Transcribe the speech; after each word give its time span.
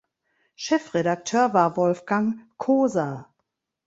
Chefredakteur 0.55 1.53
war 1.53 1.77
Wolfgang 1.77 2.39
Koser. 2.57 3.31